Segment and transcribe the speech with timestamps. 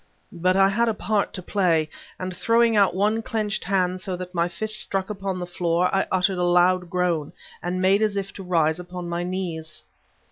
[0.33, 4.33] But I had a part to play, and throwing out one clenched hand so that
[4.33, 8.33] my fist struck upon the floor, I uttered a loud groan, and made as if
[8.33, 9.83] to rise upon my knees.